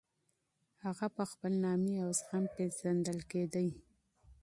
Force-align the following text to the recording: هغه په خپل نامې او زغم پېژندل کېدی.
هغه 0.83 1.07
په 1.15 1.23
خپل 1.31 1.53
نامې 1.65 1.95
او 2.03 2.09
زغم 2.19 2.43
پېژندل 2.55 3.19
کېدی. 3.31 3.69